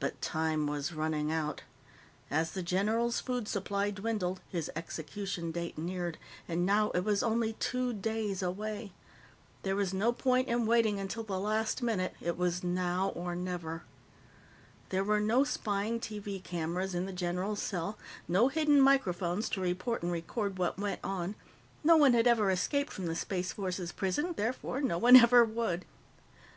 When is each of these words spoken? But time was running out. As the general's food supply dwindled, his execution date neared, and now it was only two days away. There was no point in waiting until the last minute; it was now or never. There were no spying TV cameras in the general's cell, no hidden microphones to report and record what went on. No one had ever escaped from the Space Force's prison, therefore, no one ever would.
But 0.00 0.20
time 0.20 0.66
was 0.66 0.92
running 0.94 1.30
out. 1.30 1.62
As 2.28 2.50
the 2.50 2.60
general's 2.60 3.20
food 3.20 3.46
supply 3.46 3.92
dwindled, 3.92 4.40
his 4.48 4.68
execution 4.74 5.52
date 5.52 5.78
neared, 5.78 6.18
and 6.48 6.66
now 6.66 6.90
it 6.90 7.02
was 7.04 7.22
only 7.22 7.52
two 7.52 7.92
days 7.92 8.42
away. 8.42 8.90
There 9.62 9.76
was 9.76 9.94
no 9.94 10.10
point 10.12 10.48
in 10.48 10.66
waiting 10.66 10.98
until 10.98 11.22
the 11.22 11.38
last 11.38 11.84
minute; 11.84 12.14
it 12.20 12.36
was 12.36 12.64
now 12.64 13.10
or 13.10 13.36
never. 13.36 13.84
There 14.88 15.04
were 15.04 15.20
no 15.20 15.44
spying 15.44 16.00
TV 16.00 16.42
cameras 16.42 16.92
in 16.92 17.06
the 17.06 17.12
general's 17.12 17.62
cell, 17.62 17.96
no 18.26 18.48
hidden 18.48 18.80
microphones 18.80 19.48
to 19.50 19.60
report 19.60 20.02
and 20.02 20.10
record 20.10 20.58
what 20.58 20.78
went 20.80 20.98
on. 21.04 21.36
No 21.84 21.96
one 21.96 22.14
had 22.14 22.26
ever 22.26 22.50
escaped 22.50 22.92
from 22.92 23.06
the 23.06 23.14
Space 23.14 23.52
Force's 23.52 23.92
prison, 23.92 24.34
therefore, 24.36 24.80
no 24.80 24.98
one 24.98 25.14
ever 25.14 25.44
would. 25.44 25.84